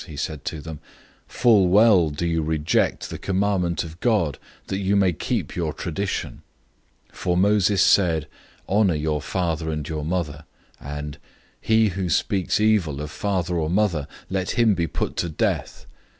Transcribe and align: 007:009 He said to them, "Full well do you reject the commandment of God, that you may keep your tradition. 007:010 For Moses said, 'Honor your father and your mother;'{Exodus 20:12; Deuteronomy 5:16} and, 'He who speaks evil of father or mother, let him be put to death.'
007:009 0.01 0.07
He 0.09 0.15
said 0.17 0.45
to 0.45 0.61
them, 0.61 0.79
"Full 1.27 1.67
well 1.67 2.09
do 2.09 2.25
you 2.25 2.41
reject 2.41 3.11
the 3.11 3.19
commandment 3.19 3.83
of 3.83 3.99
God, 3.99 4.39
that 4.65 4.79
you 4.79 4.95
may 4.95 5.13
keep 5.13 5.55
your 5.55 5.73
tradition. 5.73 6.41
007:010 7.09 7.15
For 7.17 7.37
Moses 7.37 7.83
said, 7.83 8.27
'Honor 8.67 8.95
your 8.95 9.21
father 9.21 9.69
and 9.69 9.87
your 9.87 10.03
mother;'{Exodus 10.03 10.73
20:12; 10.79 10.85
Deuteronomy 10.89 10.97
5:16} 10.97 10.97
and, 10.97 11.17
'He 11.61 11.87
who 11.89 12.09
speaks 12.09 12.59
evil 12.59 12.99
of 12.99 13.11
father 13.11 13.55
or 13.55 13.69
mother, 13.69 14.07
let 14.27 14.49
him 14.57 14.73
be 14.73 14.87
put 14.87 15.15
to 15.17 15.29
death.' 15.29 15.85